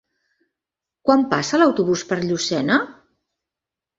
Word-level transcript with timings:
Quan 1.09 1.25
passa 1.33 1.59
l'autobús 1.61 2.03
per 2.11 2.19
Llucena? 2.23 2.79